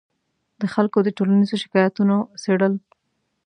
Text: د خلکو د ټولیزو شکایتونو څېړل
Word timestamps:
د 0.61 0.63
خلکو 0.73 0.97
د 1.03 1.07
ټولیزو 1.17 1.55
شکایتونو 1.63 2.17
څېړل 2.41 2.73